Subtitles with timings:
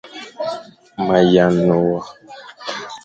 [1.05, 2.01] Ma yane wa.